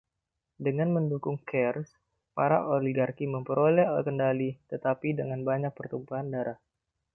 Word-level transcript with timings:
Dengan 0.65 0.91
dukungan 1.11 1.45
Chares, 1.49 1.89
para 2.37 2.57
oligarki 2.73 3.25
memperoleh 3.35 3.85
kendali 4.07 4.49
tetapi 4.73 5.09
dengan 5.19 5.39
banyak 5.49 5.69
pertumpahan 5.77 6.27
darah. 6.33 6.57